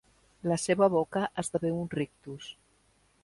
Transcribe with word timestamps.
La 0.51 0.55
seva 0.61 0.87
boca 0.93 1.23
esdevé 1.43 1.71
un 1.83 1.93
rictus. 1.99 2.51